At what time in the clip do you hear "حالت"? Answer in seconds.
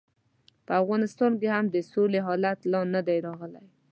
2.27-2.59